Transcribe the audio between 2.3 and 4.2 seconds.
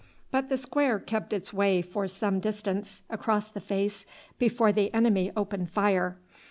distance across the face